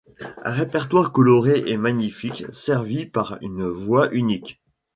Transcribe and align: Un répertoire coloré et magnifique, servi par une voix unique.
Un 0.43 0.49
répertoire 0.51 1.11
coloré 1.11 1.61
et 1.67 1.77
magnifique, 1.77 2.45
servi 2.51 3.05
par 3.05 3.37
une 3.43 3.67
voix 3.67 4.11
unique. 4.11 4.59